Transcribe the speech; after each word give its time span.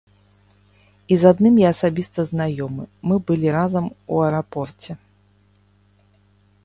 І 1.15 1.17
з 1.23 1.27
адным 1.31 1.59
я 1.63 1.69
асабіста 1.75 2.19
знаёмы, 2.31 2.83
мы 3.11 3.15
былі 3.29 3.47
разам 3.59 3.85
у 3.93 4.15
аэрапорце. 4.25 4.91